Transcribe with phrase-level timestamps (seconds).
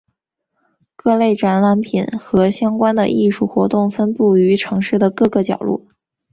[0.95, 5.85] 各类展览作品和相关的艺术活动散布于城市的各个角落。